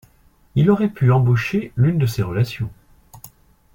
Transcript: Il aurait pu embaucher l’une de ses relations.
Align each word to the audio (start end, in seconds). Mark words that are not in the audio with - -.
Il 0.55 0.71
aurait 0.71 0.89
pu 0.89 1.11
embaucher 1.11 1.73
l’une 1.77 1.99
de 1.99 2.07
ses 2.07 2.23
relations. 2.23 2.71